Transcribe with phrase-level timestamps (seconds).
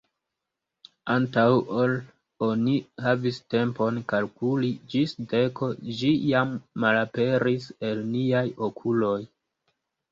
[1.15, 1.43] Antaŭ
[1.81, 1.93] ol
[2.47, 2.73] oni
[3.09, 9.17] havis tempon kalkuli ĝis deko, ĝi jam malaperis el niaj okuloj.